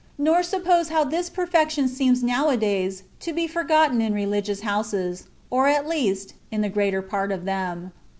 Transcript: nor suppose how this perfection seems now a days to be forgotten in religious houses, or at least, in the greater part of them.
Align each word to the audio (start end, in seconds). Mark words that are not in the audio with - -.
nor 0.17 0.41
suppose 0.41 0.89
how 0.89 1.03
this 1.03 1.29
perfection 1.29 1.87
seems 1.87 2.23
now 2.23 2.49
a 2.49 2.57
days 2.57 3.03
to 3.19 3.31
be 3.31 3.45
forgotten 3.45 4.01
in 4.01 4.15
religious 4.15 4.61
houses, 4.61 5.27
or 5.51 5.67
at 5.67 5.87
least, 5.87 6.33
in 6.49 6.61
the 6.61 6.69
greater 6.73 7.03
part 7.03 7.31
of 7.31 7.45
them. 7.45 7.91